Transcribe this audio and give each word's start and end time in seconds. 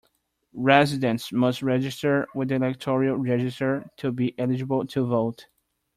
Residents 0.55 1.31
must 1.31 1.61
register 1.61 2.25
with 2.33 2.47
the 2.47 2.55
electoral 2.55 3.17
register 3.17 3.87
to 3.97 4.11
be 4.11 4.33
eligible 4.39 4.83
to 4.87 5.05
vote. 5.05 5.45